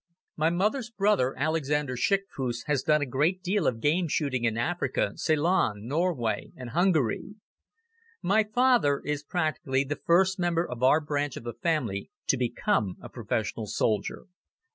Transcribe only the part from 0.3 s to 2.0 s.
My mother's brother, Alexander